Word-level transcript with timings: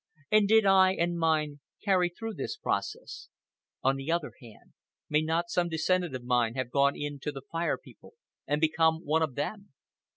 And 0.31 0.47
did 0.47 0.65
I 0.65 0.95
and 0.95 1.15
mine 1.19 1.59
carry 1.85 2.09
through 2.09 2.33
this 2.33 2.57
process? 2.57 3.29
On 3.83 3.97
the 3.97 4.11
other 4.11 4.31
hand, 4.41 4.73
may 5.09 5.21
not 5.21 5.51
some 5.51 5.69
descendant 5.69 6.15
of 6.15 6.23
mine 6.23 6.55
have 6.55 6.71
gone 6.71 6.95
in 6.95 7.19
to 7.19 7.31
the 7.31 7.43
Fire 7.51 7.77
People 7.77 8.13
and 8.47 8.59
become 8.59 9.05
one 9.05 9.21
of 9.21 9.35
them? 9.35 9.73